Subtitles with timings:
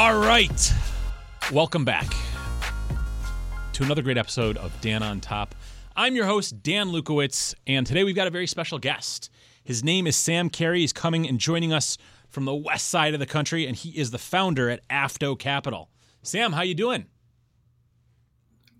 [0.00, 0.72] All right.
[1.52, 2.06] Welcome back
[3.74, 5.54] to another great episode of Dan on Top.
[5.94, 9.28] I'm your host, Dan Lukowitz, and today we've got a very special guest.
[9.62, 10.80] His name is Sam Carey.
[10.80, 11.98] He's coming and joining us
[12.30, 15.90] from the west side of the country, and he is the founder at AFTO Capital.
[16.22, 17.04] Sam, how you doing?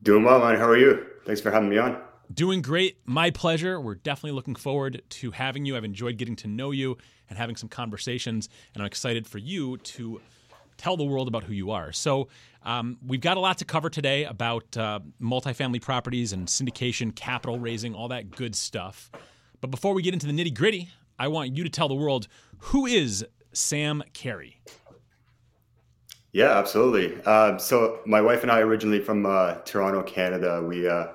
[0.02, 0.56] Doing well, man.
[0.56, 1.04] How are you?
[1.26, 2.00] Thanks for having me on.
[2.32, 2.96] Doing great.
[3.04, 3.78] My pleasure.
[3.78, 5.76] We're definitely looking forward to having you.
[5.76, 6.96] I've enjoyed getting to know you
[7.28, 10.22] and having some conversations, and I'm excited for you to
[10.80, 11.92] tell the world about who you are.
[11.92, 12.28] So,
[12.62, 17.58] um, we've got a lot to cover today about uh, multifamily properties and syndication, capital
[17.58, 19.10] raising, all that good stuff.
[19.60, 22.28] But before we get into the nitty gritty, I want you to tell the world
[22.58, 24.60] who is Sam Carey.
[26.32, 27.20] Yeah, absolutely.
[27.26, 30.62] Uh, so, my wife and I originally from uh, Toronto, Canada.
[30.66, 31.08] We uh,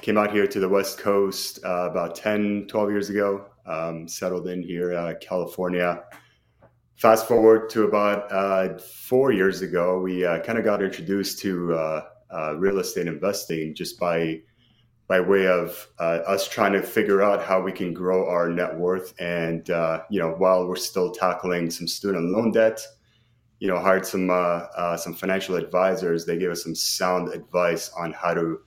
[0.00, 4.48] came out here to the West Coast uh, about 10, 12 years ago, um, settled
[4.48, 6.02] in here, uh, California
[6.98, 11.72] fast forward to about uh, four years ago, we uh, kind of got introduced to
[11.72, 14.40] uh, uh, real estate investing just by
[15.06, 18.76] by way of uh, us trying to figure out how we can grow our net
[18.76, 19.14] worth.
[19.18, 22.80] And uh, you know, while we're still tackling some student loan debt,
[23.58, 24.28] you know, hired some
[24.98, 26.26] some financial advisors.
[26.26, 28.60] They gave us some sound advice on how to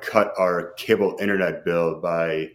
[0.00, 2.52] cut our cable internet bill by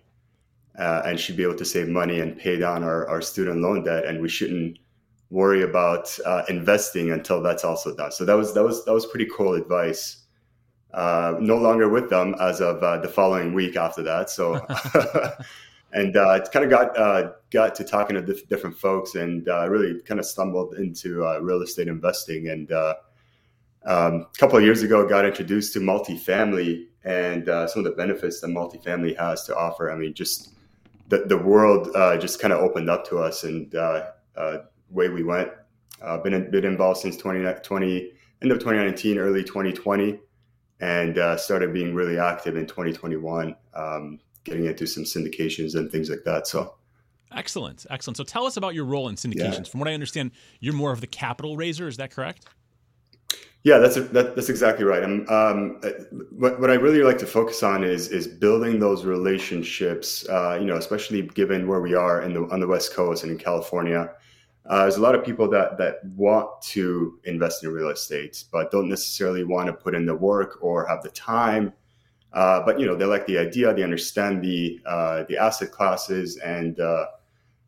[0.80, 3.84] uh, and should be able to save money and pay down our, our student loan
[3.84, 4.80] debt and we shouldn't
[5.30, 8.12] worry about uh, investing until that's also done.
[8.12, 10.24] So that was that was that was pretty cool advice.
[10.92, 14.56] Uh, no longer with them as of uh, the following week after that so
[15.94, 19.46] and uh, it kind of got uh, got to talking to diff- different folks and
[19.70, 22.96] really kind of stumbled into real estate investing and um,
[23.86, 28.48] a couple of years ago got introduced to multifamily and some of the benefits that
[28.48, 29.92] multifamily has to offer.
[29.92, 30.56] I mean just
[31.10, 34.58] the, the world uh, just kind of opened up to us and uh, uh,
[34.90, 35.50] way we went.
[36.02, 38.12] Uh, been been involved since 2020,
[38.42, 40.20] end of 2019, early 2020,
[40.80, 46.10] and uh, started being really active in 2021, um, getting into some syndications and things
[46.10, 46.48] like that.
[46.48, 46.76] So.
[47.32, 48.18] Excellent, excellent.
[48.18, 49.66] So tell us about your role in syndications.
[49.66, 49.72] Yeah.
[49.72, 50.32] From what I understand,
[50.62, 51.88] you're more of the capital raiser.
[51.88, 52.48] Is that correct?
[53.64, 55.04] Yeah, that's a, that, that's exactly right.
[55.04, 55.82] Um,
[56.32, 60.28] what, what I really like to focus on is is building those relationships.
[60.30, 63.32] Uh, you know, especially given where we are in the on the West Coast and
[63.34, 64.12] in California,
[64.66, 68.72] uh, there's a lot of people that that want to invest in real estate, but
[68.72, 71.74] don't necessarily want to put in the work or have the time.
[72.32, 76.38] Uh, but you know, they like the idea, they understand the uh, the asset classes
[76.38, 76.80] and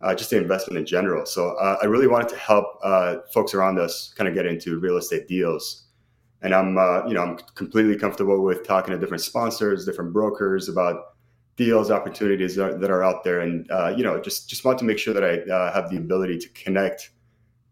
[0.02, 1.26] uh, just the investment in general.
[1.26, 4.80] So uh, I really wanted to help uh, folks around us kind of get into
[4.80, 5.88] real estate deals.
[6.42, 10.70] And I'm, uh, you know, I'm completely comfortable with talking to different sponsors, different brokers
[10.70, 11.16] about
[11.56, 14.80] deals, opportunities that are, that are out there, and uh, you know, just just want
[14.80, 17.12] to make sure that I uh, have the ability to connect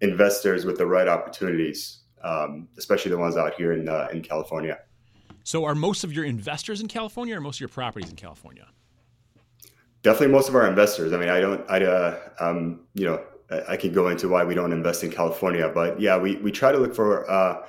[0.01, 4.77] investors with the right opportunities, um, especially the ones out here in in California.
[5.43, 8.67] So, are most of your investors in California, or most of your properties in California?
[10.01, 11.13] Definitely most of our investors.
[11.13, 13.21] I mean, I don't, I, uh, um, you know,
[13.51, 16.51] I, I could go into why we don't invest in California, but yeah, we, we
[16.51, 17.65] try to look for, uh,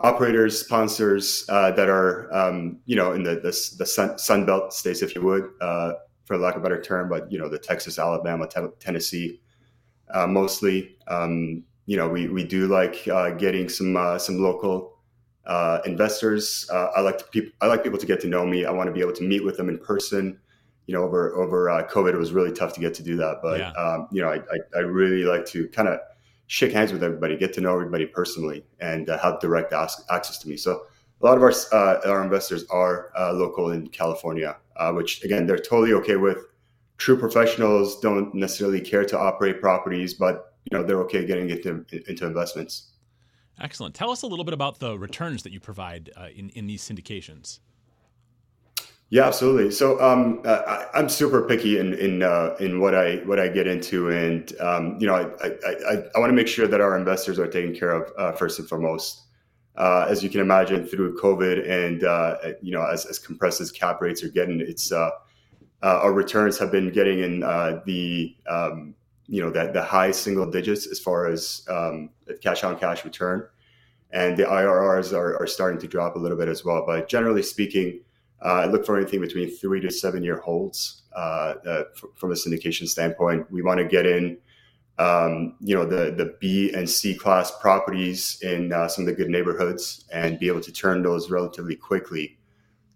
[0.00, 4.72] operators, sponsors, uh, that are, um, you know, in the, the, the sun, Sun Belt
[4.72, 5.94] states, if you would, uh,
[6.24, 9.40] for lack of a better term, but, you know, the Texas, Alabama, Tennessee,
[10.12, 14.94] uh, mostly, um, you know, we, we do like, uh, getting some, some local,
[15.86, 16.68] investors.
[16.70, 17.52] I like to people.
[17.62, 18.66] I like people to get to know me.
[18.66, 20.38] I want to be able to meet with them in person
[20.88, 23.36] you know, over over uh, COVID, it was really tough to get to do that.
[23.42, 23.72] But yeah.
[23.72, 26.00] um, you know, I, I, I really like to kind of
[26.46, 30.48] shake hands with everybody, get to know everybody personally, and uh, have direct access to
[30.48, 30.56] me.
[30.56, 30.86] So
[31.20, 35.46] a lot of our uh, our investors are uh, local in California, uh, which again
[35.46, 36.38] they're totally okay with.
[36.96, 41.84] True professionals don't necessarily care to operate properties, but you know they're okay getting into
[42.08, 42.92] into investments.
[43.60, 43.94] Excellent.
[43.94, 46.82] Tell us a little bit about the returns that you provide uh, in in these
[46.82, 47.58] syndications.
[49.10, 49.70] Yeah, absolutely.
[49.70, 53.48] So um, uh, I, am super picky in in uh, in what I what I
[53.48, 55.50] get into, and um, you know, I I,
[55.90, 58.58] I, I want to make sure that our investors are taken care of uh, first
[58.58, 59.24] and foremost.
[59.76, 63.70] Uh, as you can imagine, through COVID and uh, you know, as, as compressed as
[63.72, 65.10] cap rates are getting, it's uh,
[65.80, 67.40] our returns have been getting in
[67.86, 68.94] the um,
[69.26, 72.10] you know that the high single digits as far as um,
[72.42, 73.48] cash on cash return,
[74.10, 76.84] and the IRRs are, are starting to drop a little bit as well.
[76.84, 78.00] But generally speaking
[78.42, 82.86] I look for anything between three to seven year holds uh, uh, from a syndication
[82.86, 83.50] standpoint.
[83.50, 84.38] We want to get in,
[84.98, 89.14] um, you know, the the B and C class properties in uh, some of the
[89.14, 92.38] good neighborhoods and be able to turn those relatively quickly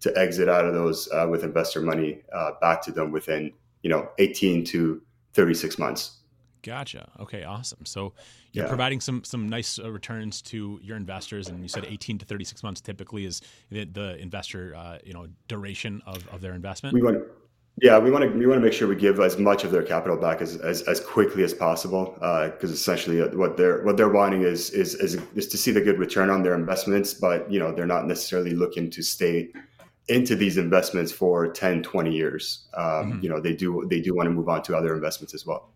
[0.00, 3.53] to exit out of those uh, with investor money uh, back to them within,
[3.83, 5.00] you know, 18 to
[5.35, 6.21] 36 months.
[6.62, 7.11] Gotcha.
[7.20, 7.85] Okay, awesome.
[7.85, 8.12] So
[8.53, 8.69] you're Yeah.
[8.69, 12.62] providing some some nice uh, returns to your investors, and you said 18 to 36
[12.62, 16.94] months typically is the, the investor uh, you know duration of, of their investment.
[16.94, 17.19] We want,
[17.81, 19.82] yeah, we want to we want to make sure we give as much of their
[19.82, 22.12] capital back as as, as quickly as possible,
[22.53, 25.81] because essentially uh, what they're what they're wanting is, is is is to see the
[25.81, 29.50] good return on their investments, but you know they're not necessarily looking to stay
[30.08, 32.82] into these investments for 10 20 years um,
[33.12, 33.23] Mhm.
[33.23, 35.70] you know they do they do want to move on to other investments as well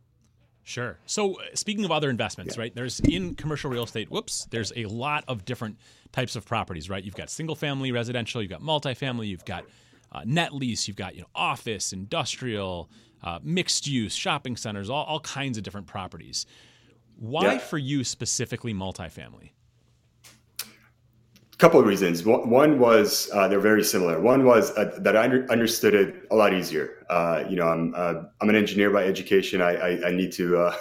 [0.69, 0.99] Sure.
[1.07, 2.75] So uh, speaking of other investments, right?
[2.75, 4.11] There's in commercial real estate.
[4.11, 4.49] Whoops.
[4.51, 5.79] There's a lot of different
[6.11, 7.05] types of properties, right?
[7.05, 8.43] You've got single family residential.
[8.43, 9.29] You've got multifamily.
[9.29, 9.65] You've got
[10.11, 10.89] uh, net lease.
[10.89, 12.91] You've got you know office, industrial,
[13.23, 16.47] uh, mixed use, shopping centers, all, all kinds of different properties.
[17.17, 17.59] Why Yeah.
[17.59, 19.51] for you specifically multifamily?
[21.59, 22.23] Couple of reasons.
[22.23, 24.21] One was uh, they're very similar.
[24.21, 27.07] One was uh, that I under, understood it a lot easier.
[27.09, 29.63] Uh, you know, I'm uh, I'm an engineer by education.
[29.63, 30.77] I I, I need to uh,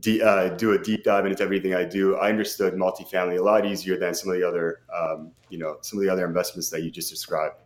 [0.00, 2.16] de- uh, do a deep dive into everything I do.
[2.16, 5.98] I understood multifamily a lot easier than some of the other um, you know some
[5.98, 7.56] of the other investments that you just described.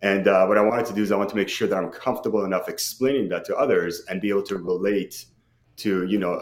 [0.00, 2.44] And what I wanted to do is I want to make sure that I'm comfortable
[2.44, 5.24] enough explaining that to others and be able to relate
[5.78, 6.38] to you know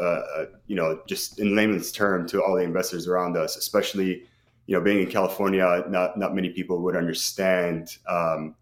[0.66, 4.24] you know just in layman's term to all the investors around us, especially
[4.66, 7.96] you know, being in California, not not many people would understand.
[8.08, 8.54] Um,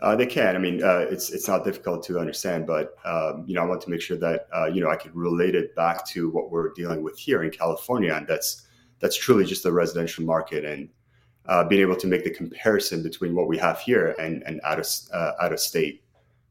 [0.00, 0.54] uh, they can.
[0.54, 3.80] I mean, uh, it's it's not difficult to understand, but um, you know, I want
[3.82, 6.72] to make sure that uh, you know I could relate it back to what we're
[6.74, 8.66] dealing with here in California, and that's
[9.00, 10.88] that's truly just the residential market, and
[11.46, 14.78] uh, being able to make the comparison between what we have here and and out
[14.78, 16.04] of uh, out of state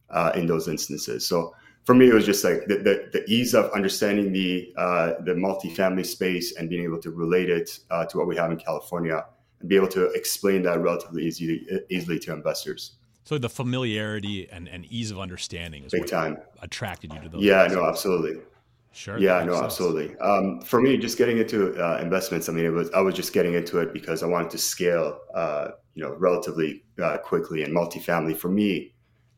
[0.10, 1.26] uh, in those instances.
[1.26, 1.54] So
[1.88, 5.32] for me, it was just like the, the, the ease of understanding the uh, the
[5.32, 9.26] multifamily space and being able to relate it uh, to what we have in California
[9.62, 12.98] and be able to explain that relatively easily easily to investors.
[13.24, 16.40] So the familiarity and, and ease of understanding is Big time.
[16.62, 17.42] attracted you to those.
[17.42, 18.42] Yeah, no, absolutely.
[18.92, 19.18] Sure.
[19.18, 19.64] Yeah, no, sense.
[19.64, 20.18] absolutely.
[20.18, 23.32] Um, for me, just getting into uh, investments, I mean, it was I was just
[23.32, 27.64] getting into it because I wanted to scale, uh, you know, relatively uh, quickly.
[27.64, 28.94] And multifamily, for me,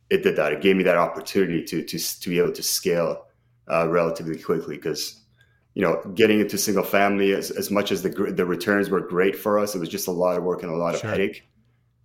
[0.09, 0.53] it did that.
[0.53, 3.25] It gave me that opportunity to to to be able to scale
[3.69, 5.21] uh, relatively quickly because,
[5.75, 9.35] you know, getting into single family as, as much as the the returns were great
[9.35, 11.11] for us, it was just a lot of work and a lot of Sure.
[11.11, 11.45] headache.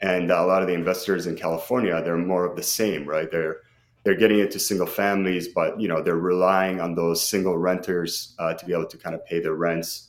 [0.00, 3.30] And a lot of the investors in California, they're more of the same, right?
[3.30, 3.58] They're
[4.02, 8.52] they're getting into single families, but you know they're relying on those single renters uh,
[8.52, 10.08] to be able to kind of pay their rents.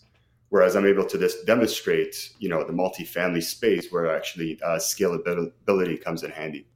[0.49, 6.01] Whereas I'm able to just demonstrate, you know, the multifamily space where actually uh, scalability
[6.01, 6.67] comes in handy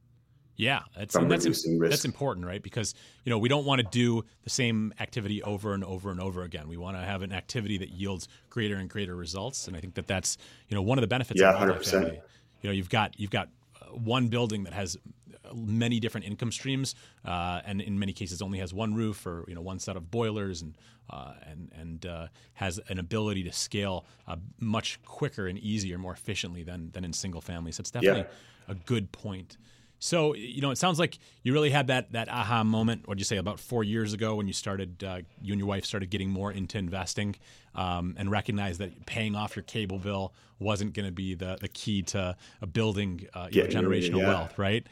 [0.60, 2.62] Yeah, that's that's that's important, right?
[2.62, 6.20] Because you know we don't want to do the same activity over and over and
[6.20, 6.68] over again.
[6.68, 9.94] We want to have an activity that yields greater and greater results, and I think
[9.94, 10.36] that that's
[10.68, 11.78] you know one of the benefits Yeah, of 100%.
[11.78, 12.20] multifamily.
[12.60, 13.48] You know, you've got you've got
[13.80, 14.98] uh, one building that has
[15.46, 19.46] uh, many different income streams, uh, and in many cases only has one roof or
[19.48, 20.76] you know one set of boilers, and
[21.08, 26.12] uh, and and uh, has an ability to scale uh, much quicker and easier, more
[26.12, 27.76] efficiently than than in single families.
[27.76, 28.26] So it's definitely
[28.68, 29.56] a good point.
[30.00, 33.06] So you know, it sounds like you really had that that aha moment.
[33.06, 35.04] What did you say about four years ago when you started?
[35.04, 37.36] Uh, you and your wife started getting more into investing,
[37.74, 41.68] um, and recognized that paying off your cable bill wasn't going to be the the
[41.68, 44.28] key to uh, building uh, you know, Getting rid of it, generational yeah.
[44.28, 44.86] wealth, right?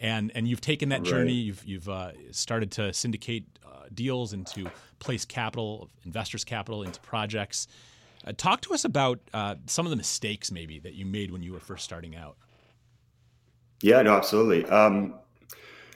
[0.00, 1.10] And and you've taken that Right.
[1.10, 1.32] journey.
[1.34, 7.68] You've you've uh, started to syndicate uh, deals to place capital, investors' capital into projects.
[8.26, 11.42] Uh, talk to us about uh, some of the mistakes maybe that you made when
[11.42, 12.36] you were first starting out.
[13.84, 14.64] Yeah, no, absolutely.
[14.70, 15.12] Um,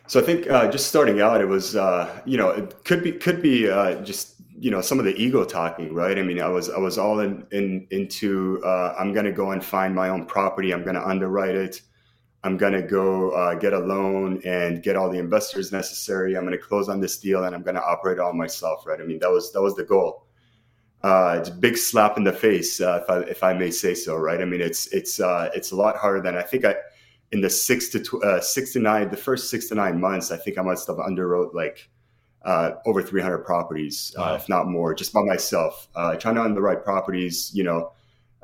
[0.08, 3.12] so I think uh, just starting out, it was uh, you know it could be
[3.12, 6.18] could be uh, just you know some of the ego talking, right?
[6.18, 9.52] I mean, I was I was all in, in into uh, I'm going to go
[9.52, 10.74] and find my own property.
[10.74, 11.80] I'm going to underwrite it.
[12.44, 16.36] I'm going to go uh, get a loan and get all the investors necessary.
[16.36, 19.00] I'm going to close on this deal and I'm going to operate all myself, right?
[19.00, 20.26] I mean, that was that was the goal.
[21.02, 24.14] Uh, it's a big slap in the face, if I if I may say so,
[24.16, 24.42] right?
[24.42, 26.74] I mean, it's it's it's a lot harder than I think I
[27.32, 30.30] in the six to tw- uh, six to nine, the first six to nine months,
[30.30, 31.88] I think I must have underwrote like
[32.42, 34.32] uh, over 300 properties, Wow.
[34.32, 37.64] uh, if not more, just by myself, uh, trying to own the right properties, you
[37.64, 37.92] know,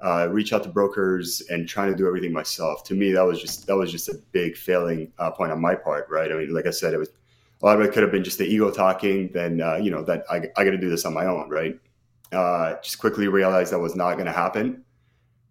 [0.02, 2.84] uh, reach out to brokers and trying to do everything myself.
[2.84, 5.74] To me, that was just that was just a big failing uh, point on my
[5.74, 6.30] part, right?
[6.30, 7.08] I mean, like I said, it was
[7.62, 9.30] a lot of it could have been just the ego talking.
[9.32, 11.78] Then uh, you know that I, I got to do this on my own, right?
[12.32, 14.82] Uh, just quickly realized that was not going to happen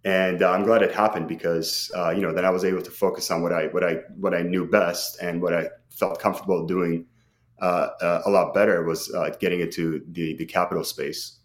[0.06, 2.92] and uh, I'm glad it happened because uh, you know then I was able to
[2.92, 6.66] focus on what I what I what I knew best and what I felt comfortable
[6.66, 7.06] doing
[7.62, 11.40] uh, uh, a lot better was uh, getting into the the capital space.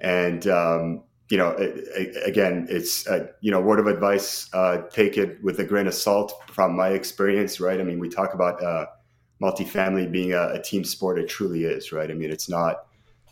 [0.00, 4.48] And um, you know, it, it- again, it's uh, you know, word of advice:
[4.92, 7.60] take it with a grain of salt from my experience.
[7.60, 7.80] Right?
[7.80, 8.86] I mean, we talk about uh,
[9.42, 11.18] multifamily being a, a team sport.
[11.18, 12.10] It truly is, right?
[12.10, 12.86] I mean, it's not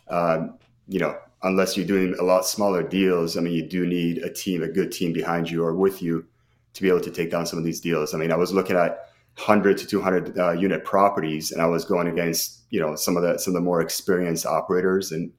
[0.09, 4.19] um, you know, unless you're doing a lot smaller deals, I mean, you do need
[4.19, 6.25] a team, a good team behind you or with you
[6.73, 8.13] to be able to take down some of these deals.
[8.13, 11.85] I mean, I was looking at 100 to 200 uh, unit properties, and I was
[11.85, 15.31] going against you know some of the some of the more experienced operators and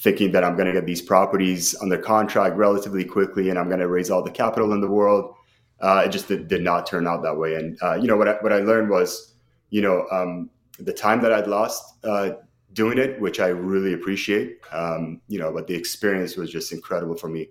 [0.00, 3.80] thinking that I'm going to get these properties under contract relatively quickly and I'm going
[3.80, 5.34] to raise all the capital in the world.
[5.80, 7.54] Uh, it just did, did, not turn out that way.
[7.54, 9.34] And uh, you know what I, what I learned was,
[9.70, 12.30] you know, um, the time that I'd lost uh,
[12.78, 14.60] doing it, which I really appreciate.
[14.70, 17.48] Um, you know, but the experience was just incredible for me,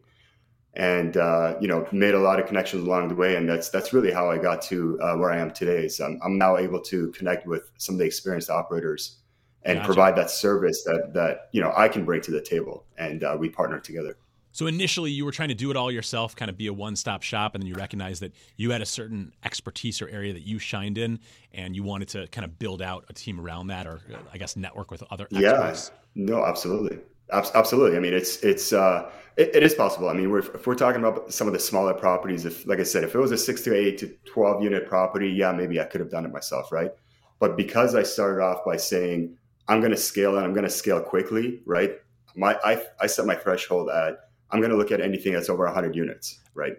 [0.73, 3.35] and uh, you know, made a lot of connections along the way.
[3.35, 5.89] And that's that's really how I got to uh, where I am today.
[5.89, 9.17] So I'm, I'm now able to connect with some of the experienced operators
[9.63, 9.85] and gotcha.
[9.85, 13.35] provide that service that that you know I can bring to the table, and uh,
[13.37, 14.17] we partner together.
[14.57, 17.21] So initially, you were trying to do it all yourself, kind of be a one-stop
[17.21, 20.57] shop, and then you recognized that you had a certain expertise or area that you
[20.57, 21.19] shined in,
[21.53, 24.39] and you wanted to kind of build out a team around that, or uh, I
[24.39, 25.91] guess network with other experts.
[26.15, 26.97] Yeah, no, absolutely,
[27.31, 27.97] absolutely.
[27.97, 30.09] I mean, it's it's uh, it, it is possible.
[30.09, 32.83] I mean, we're, if we're talking about some of the smaller properties, if like I
[32.83, 35.83] said, if it was a six to eight to twelve unit property, yeah, maybe I
[35.83, 36.91] could have done it myself, right?
[37.37, 39.37] But because I started off by saying
[39.67, 41.91] I'm going to scale and I'm going to scale quickly, right?
[42.35, 45.65] My I, I set my threshold at I'm going to look at anything that's over
[45.65, 46.73] 100 units, right?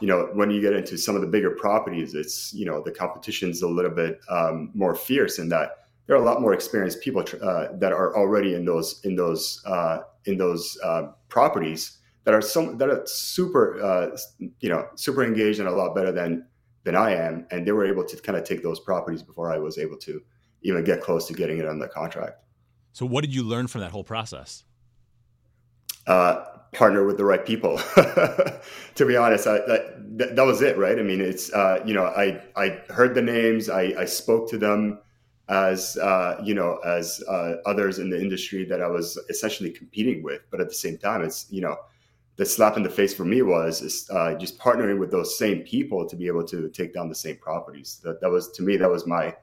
[0.00, 2.92] You know, when you get into some of the bigger properties, it's you know the
[2.92, 7.00] competition's a little bit um, more fierce in that there are a lot more experienced
[7.00, 12.34] people uh, that are already in those in those uh, in those uh, properties that
[12.34, 14.16] are some that are super uh,
[14.60, 16.46] you know super engaged and a lot better than
[16.84, 19.58] than I am, and they were able to kind of take those properties before I
[19.58, 20.22] was able to
[20.62, 22.42] even get close to getting it on the contract.
[22.92, 24.64] So, what did you learn from that whole process?
[26.08, 27.78] Uh, partner with the right people.
[28.94, 30.98] to be honest, I, that, that was it, right?
[30.98, 34.58] I mean, it's uh, you know, I I heard the names, I, I spoke to
[34.58, 35.00] them
[35.48, 40.22] as uh, you know as uh, others in the industry that I was essentially competing
[40.22, 41.76] with, but at the same time, it's you know
[42.36, 46.06] the slap in the face for me was uh, just partnering with those same people
[46.08, 48.00] to be able to take down the same properties.
[48.04, 49.34] That that was to me that was my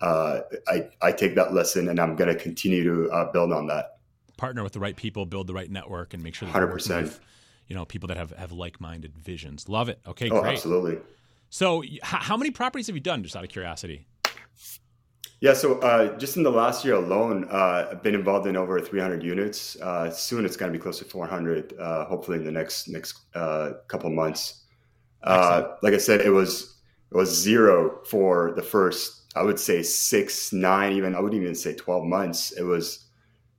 [0.00, 3.66] uh, I I take that lesson and I'm going to continue to uh, build on
[3.68, 3.98] that
[4.36, 7.02] partner with the right people, build the right network, and make sure that 100%.
[7.02, 7.20] With,
[7.68, 9.68] you know, people that have, have like minded visions.
[9.68, 10.00] Love it.
[10.06, 10.54] Okay, oh, great.
[10.54, 10.98] Absolutely.
[11.50, 14.06] So, h- how many properties have you done, just out of curiosity?
[15.40, 18.80] Yeah, so uh, just in the last year alone, uh, I've been involved in over
[18.80, 19.76] 300 units.
[19.76, 21.74] Uh, soon it's going to be close to 400.
[21.78, 24.64] Uh, hopefully in the next next uh, couple months.
[25.22, 26.74] Uh, like I said, it was
[27.10, 31.54] it was zero for the first, I would say six, nine, even I wouldn't even
[31.54, 32.52] say 12 months.
[32.52, 33.06] It was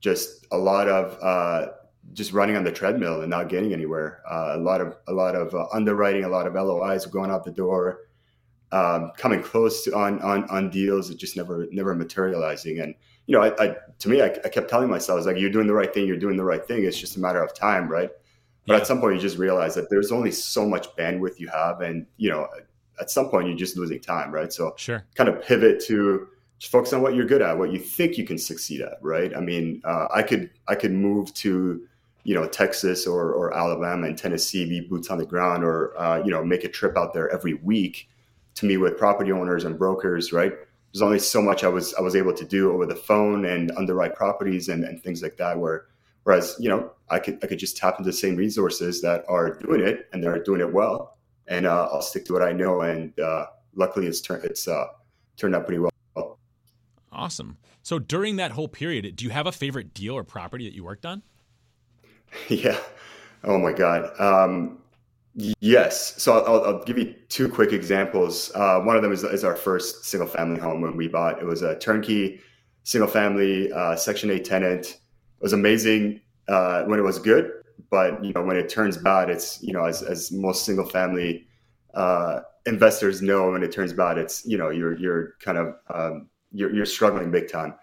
[0.00, 1.72] just a lot of uh,
[2.12, 4.22] just running on the treadmill and not getting anywhere.
[4.30, 7.44] Uh, a lot of a lot of uh, underwriting, a lot of LOIs going out
[7.44, 8.08] the door,
[8.72, 12.80] um, coming close to on on on deals that just never never materializing.
[12.80, 12.94] And
[13.26, 15.50] you know, I, I to me, I, I, kept telling myself, I was like, "You're
[15.50, 16.06] doing the right thing.
[16.06, 16.84] You're doing the right thing.
[16.84, 18.10] It's just a matter of time, right?"
[18.66, 18.80] But yeah.
[18.80, 22.06] at some point, you just realize that there's only so much bandwidth you have, and
[22.16, 22.48] you know,
[23.00, 24.52] at some point, you're just losing time, right?
[24.52, 27.78] So, sure, kind of pivot to just focus on what you're good at, what you
[27.78, 29.36] think you can succeed at, right?
[29.36, 31.86] I mean, uh, I could I could move to
[32.24, 36.22] you know Texas or, or Alabama and Tennessee, be boots on the ground, or uh,
[36.24, 38.08] you know make a trip out there every week
[38.56, 40.52] to meet with property owners and brokers, right?
[40.92, 43.70] There's only so much I was I was able to do over the phone and
[43.72, 45.58] underwrite properties and, and things like that.
[45.58, 45.86] Where
[46.24, 49.58] whereas you know I could I could just tap into the same resources that are
[49.58, 52.80] doing it and they're doing it well, and uh, I'll stick to what I know.
[52.80, 54.86] And uh, luckily, it's turned it's uh,
[55.36, 55.90] turned out pretty well.
[57.26, 57.56] Awesome.
[57.82, 60.84] So during that whole period, do you have a favorite deal or property that you
[60.84, 61.22] worked on?
[62.48, 62.78] Yeah.
[63.42, 64.08] Oh my God.
[64.20, 64.78] Um,
[65.58, 66.22] yes.
[66.22, 68.52] So I'll, I'll, give you two quick examples.
[68.54, 71.40] Uh, one of them is, is, our first single family home when we bought.
[71.40, 72.40] It was a turnkey
[72.84, 74.86] single family uh, Section 8 tenant.
[74.86, 77.50] It was amazing uh, when it was good,
[77.90, 81.46] but you know when it turns bad, it's you know as, as most single family
[81.94, 86.28] uh, investors know, when it turns bad, it's you know you're you're kind of um,
[86.52, 87.74] you're, you're struggling big time.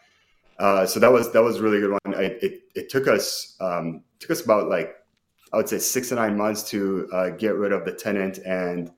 [0.60, 2.16] Uh, so that was that was really good one.
[2.16, 4.96] I, it it took us um, took us about like
[5.52, 8.92] I would say six to nine months to uh, get rid of the tenant and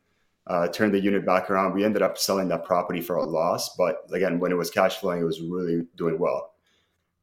[0.47, 1.73] uh, turn the unit back around.
[1.73, 4.97] We ended up selling that property for a loss, but again, when it was cash
[4.97, 6.53] flowing, it was really doing well.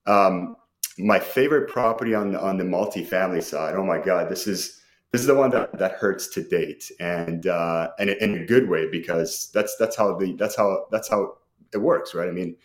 [0.06, 0.56] Um,
[0.98, 3.74] my favorite property on the, on the multifamily side.
[3.74, 4.80] Oh my God, this is
[5.12, 8.68] this is the one that, that hurts to date, and uh, and in a good
[8.68, 11.36] way because that's that's how the that's how that's how
[11.72, 12.28] it works, right?
[12.28, 12.56] I mean,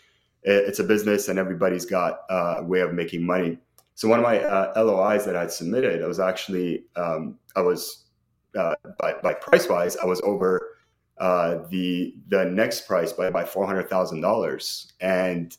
[0.43, 3.57] it, it's a business and everybody's got uh, a way of making money.
[3.95, 8.05] So one of my uh, LOIs that I'd submitted, I was actually, um, I was
[8.57, 10.77] uh, by, by price wise, I was over
[11.19, 15.57] uh, the the next price by by four hundred thousand dollars, and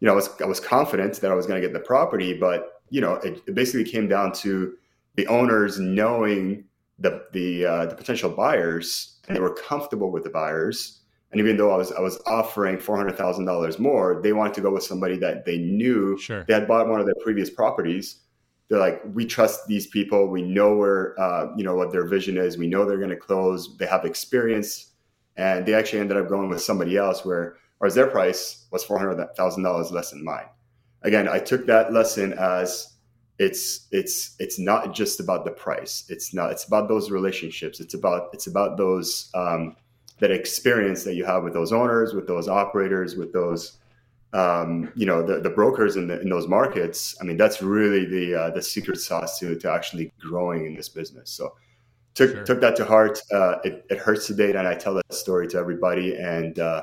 [0.00, 2.34] you know, I was I was confident that I was going to get the property,
[2.34, 4.74] but you know, it, it, basically came down to
[5.14, 6.64] the owners knowing
[6.98, 11.02] the the uh, the potential buyers, and they were comfortable with the buyers.
[11.32, 14.54] And even though I was I was offering four hundred thousand dollars more, they wanted
[14.54, 16.44] to go with somebody that they knew sure.
[16.44, 18.20] they had bought one of their previous properties.
[18.68, 20.28] They're like, we trust these people.
[20.28, 22.56] We know where uh, you know what their vision is.
[22.56, 23.76] We know they're going to close.
[23.76, 24.92] They have experience,
[25.36, 28.98] and they actually ended up going with somebody else where, whereas their price was four
[28.98, 30.46] hundred thousand dollars less than mine.
[31.02, 32.96] Again, I took that lesson as
[33.38, 37.92] it's it's it's not just about the price it's not it's about those relationships it's
[37.92, 39.76] about it's about those um,
[40.18, 43.78] that experience that you have with those owners with those operators with those
[44.32, 48.04] um, you know the, the brokers in, the, in those markets i mean that's really
[48.04, 51.30] the uh, the secret sauce to to actually growing in this business.
[51.30, 51.54] So
[52.14, 52.44] took sure.
[52.44, 53.20] took that to heart.
[53.32, 56.82] Uh, it, it hurts to date and i tell that story to everybody and uh,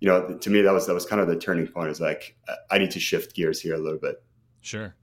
[0.00, 1.90] you know to me that was that was kind of the turning point.
[1.90, 2.36] Is like
[2.70, 4.22] i need to shift gears here a little bit.
[4.60, 4.94] Sure.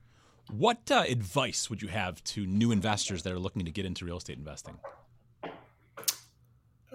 [0.52, 4.06] What uh, advice would you have to new investors that are looking to get into
[4.06, 4.78] real estate investing?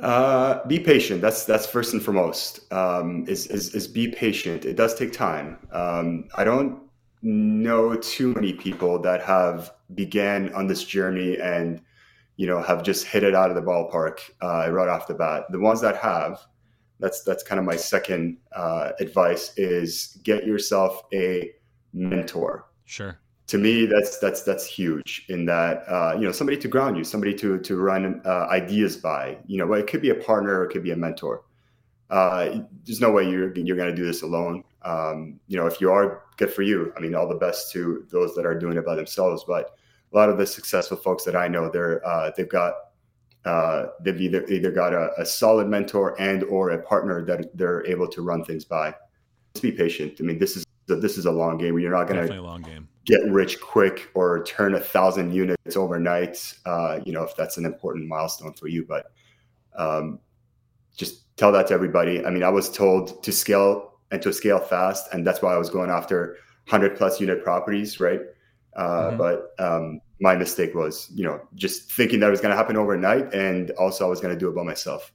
[0.00, 1.20] Uh, be patient.
[1.20, 2.72] That's that's first and foremost.
[2.72, 4.64] Um, is, is is be patient.
[4.64, 5.58] It does take time.
[5.72, 6.82] Um, I don't
[7.22, 11.82] know too many people that have began on this journey and
[12.36, 15.44] you know have just hit it out of the ballpark uh, right off the bat.
[15.50, 16.40] The ones that have,
[16.98, 21.52] that's that's kind of my second uh, advice is get yourself a
[21.92, 22.66] mentor.
[22.86, 23.18] Sure
[23.50, 27.02] to me that's that's that's huge in that uh, you know somebody to ground you
[27.02, 30.62] somebody to to run uh, ideas by you know well, it could be a partner
[30.62, 31.42] it could be a mentor.
[32.10, 34.62] Uh, there's no way you're you're going to do this alone.
[34.82, 36.92] Um, you know if you are good for you.
[36.96, 39.74] I mean all the best to those that are doing it by themselves but
[40.12, 42.74] a lot of the successful folks that i know they're uh, they've got
[43.44, 47.84] uh, they've either either got a, a solid mentor and or a partner that they're
[47.86, 48.94] able to run things by.
[49.54, 50.18] Just be patient.
[50.20, 51.76] I mean this is this is a long game.
[51.80, 55.32] You're not going to play a long game get rich quick or turn a thousand
[55.32, 56.54] units overnight.
[56.66, 59.06] Uh, you know, if that's an important milestone for you, but
[59.76, 60.18] um,
[60.96, 62.24] just tell that to everybody.
[62.24, 65.58] I mean, I was told to scale and to scale fast, and that's why I
[65.58, 66.36] was going after
[66.68, 68.20] hundred plus unit properties, right?
[68.76, 69.16] Uh, mm-hmm.
[69.16, 72.76] But um, my mistake was, you know, just thinking that it was going to happen
[72.76, 75.12] overnight, and also I was going to do it by myself.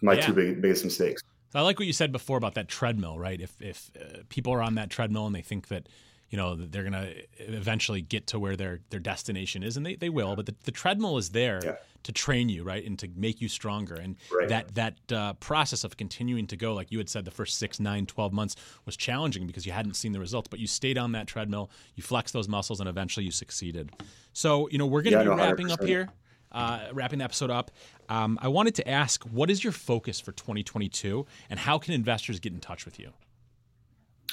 [0.00, 0.20] My yeah.
[0.20, 1.22] two big, biggest mistakes.
[1.54, 3.40] I like what you said before about that treadmill, right?
[3.40, 5.88] If if uh, people are on that treadmill and they think that
[6.30, 9.94] you know they're going to eventually get to where their their destination is and they,
[9.94, 11.76] they will but the, the treadmill is there yeah.
[12.02, 14.48] to train you right and to make you stronger and right.
[14.48, 17.80] that that uh, process of continuing to go like you had said the first six
[17.80, 21.12] nine 12 months was challenging because you hadn't seen the results but you stayed on
[21.12, 23.90] that treadmill you flexed those muscles and eventually you succeeded
[24.32, 25.72] so you know we're going to yeah, be no, wrapping 100%.
[25.72, 26.08] up here
[26.50, 27.70] uh, wrapping the episode up
[28.08, 32.40] um, i wanted to ask what is your focus for 2022 and how can investors
[32.40, 33.12] get in touch with you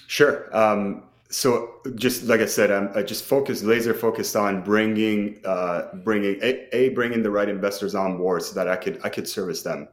[0.08, 0.56] Sure.
[0.56, 1.04] Um,
[1.36, 6.40] so just like I said, I'm I just focused, laser focused on bringing, uh, bringing
[6.42, 9.62] a, a, bringing the right investors on board so that I could I could service
[9.62, 9.90] them.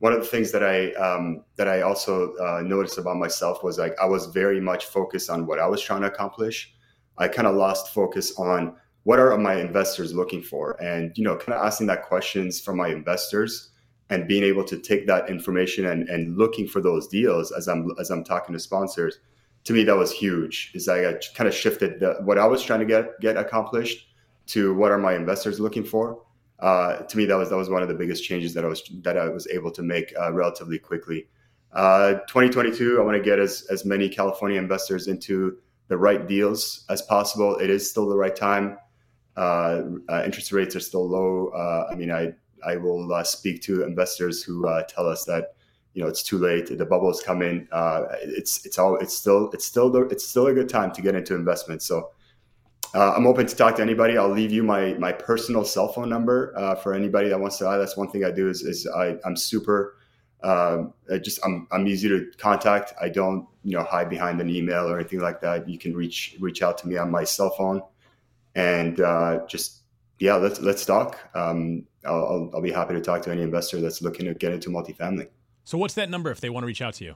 [0.00, 3.78] One of the things that I um, that I also uh, noticed about myself was
[3.78, 6.74] like I was very much focused on what I was trying to accomplish.
[7.18, 8.74] I kind of lost focus on
[9.04, 12.76] what are my investors looking for, and you know, kind of asking that questions from
[12.76, 13.70] my investors
[14.08, 17.92] and being able to take that information and, and looking for those deals as I'm
[18.00, 19.20] as I'm talking to sponsors
[19.64, 22.80] to me that was huge is i kind of shifted the, what i was trying
[22.80, 24.10] to get get accomplished
[24.50, 26.22] to what are my investors looking for.
[26.58, 28.82] Uh, to me that was that was one of the biggest changes that i was
[29.02, 31.26] that i was able to make uh, relatively quickly.
[31.72, 35.56] Uh, 2022 i want to get as as many california investors into
[35.88, 37.56] the right deals as possible.
[37.56, 38.76] It is still the right time.
[39.36, 41.48] Uh, uh, interest rates are still low.
[41.48, 42.32] Uh, i mean i
[42.66, 45.54] i will speak to investors who tell us that
[45.94, 49.50] you know it's too late the bubble is coming uh, it's it's all it's still
[49.52, 52.10] it's still the, it's still a good time to get into investment so
[52.94, 54.18] uh, i'm open to talk to anybody.
[54.18, 57.64] I'll leave you my my personal cell phone number uh, for anybody that wants to
[57.64, 59.96] that's one thing i do is, is I, i'm super
[60.42, 62.94] um, I just I'm, I'm easy to contact.
[63.00, 65.68] I don't you know hide behind an email or anything like that.
[65.68, 67.82] You can reach reach out to me on my cell phone.
[68.54, 69.82] And uh, just
[70.18, 71.18] yeah let's let's talk.
[71.34, 74.52] Um, I'll, I'll, I'll be happy to talk to any investor that's looking to get
[74.52, 75.28] into multifamily
[75.70, 77.14] so what's that number if they want to reach out to you?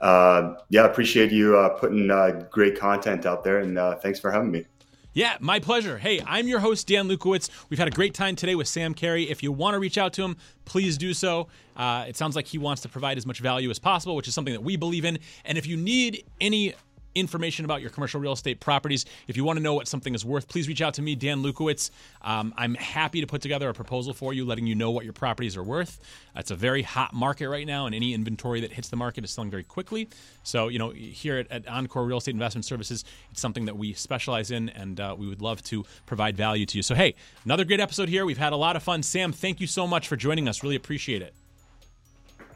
[0.00, 4.30] uh, yeah, appreciate you uh, putting uh, great content out there, and uh, thanks for
[4.30, 4.66] having me.
[5.12, 5.98] Yeah, my pleasure.
[5.98, 7.50] Hey, I'm your host, Dan Lukowitz.
[7.68, 9.28] We've had a great time today with Sam Carey.
[9.28, 11.48] If you want to reach out to him, please do so.
[11.76, 14.34] Uh, it sounds like he wants to provide as much value as possible, which is
[14.34, 15.18] something that we believe in.
[15.44, 16.74] And if you need any
[17.14, 19.04] information about your commercial real estate properties.
[19.28, 21.42] If you want to know what something is worth, please reach out to me, Dan
[21.42, 21.90] Lukowitz.
[22.22, 25.12] Um, I'm happy to put together a proposal for you, letting you know what your
[25.12, 25.98] properties are worth.
[26.36, 29.30] It's a very hot market right now, and any inventory that hits the market is
[29.30, 30.08] selling very quickly.
[30.42, 33.92] So, you know, here at, at Encore Real Estate Investment Services, it's something that we
[33.92, 36.82] specialize in, and uh, we would love to provide value to you.
[36.82, 38.24] So, hey, another great episode here.
[38.24, 39.02] We've had a lot of fun.
[39.02, 40.62] Sam, thank you so much for joining us.
[40.62, 41.34] Really appreciate it.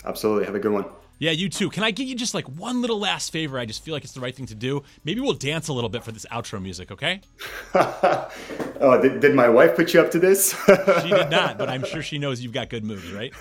[0.05, 0.45] Absolutely.
[0.45, 0.85] Have a good one.
[1.19, 1.71] Yeah, you too.
[1.71, 3.59] Can I get you just like one little last favor?
[3.59, 4.83] I just feel like it's the right thing to do.
[5.05, 7.21] Maybe we'll dance a little bit for this outro music, okay?
[7.75, 10.55] oh, did, did, my wife put you up to this?
[11.03, 13.33] she did not, but I'm sure she knows you've got good moves, right?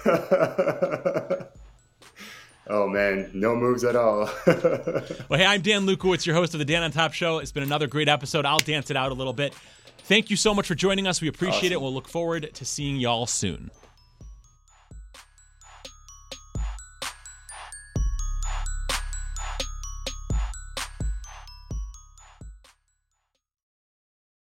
[2.68, 4.30] oh man, no moves at all.
[4.46, 7.40] well, hey, I'm Dan Lukowitz, your host of the Dan on Top Show.
[7.40, 8.46] It's been another great episode.
[8.46, 9.54] I'll dance it out a little bit.
[10.06, 11.22] Thank you so much for joining us.
[11.22, 11.74] We appreciate awesome.
[11.74, 11.82] it.
[11.82, 13.72] We'll look forward to seeing y'all soon.